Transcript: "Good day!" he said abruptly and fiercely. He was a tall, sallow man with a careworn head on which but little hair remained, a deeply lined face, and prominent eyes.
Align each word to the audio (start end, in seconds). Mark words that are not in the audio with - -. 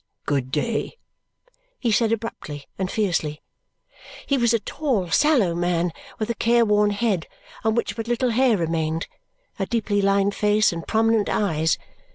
"Good 0.25 0.51
day!" 0.51 0.97
he 1.79 1.91
said 1.91 2.11
abruptly 2.11 2.65
and 2.79 2.89
fiercely. 2.89 3.43
He 4.25 4.35
was 4.35 4.51
a 4.51 4.57
tall, 4.59 5.11
sallow 5.11 5.53
man 5.53 5.91
with 6.17 6.27
a 6.31 6.33
careworn 6.33 6.89
head 6.89 7.27
on 7.63 7.75
which 7.75 7.95
but 7.95 8.07
little 8.07 8.31
hair 8.31 8.57
remained, 8.57 9.07
a 9.59 9.67
deeply 9.67 10.01
lined 10.01 10.33
face, 10.33 10.73
and 10.73 10.87
prominent 10.87 11.29
eyes. 11.29 11.77